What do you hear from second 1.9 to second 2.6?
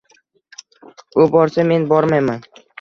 bormayman.